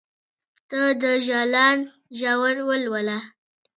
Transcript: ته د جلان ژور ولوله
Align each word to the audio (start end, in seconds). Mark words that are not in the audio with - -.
ته 0.69 0.81
د 1.01 1.03
جلان 1.27 1.77
ژور 2.19 2.55
ولوله 2.69 3.19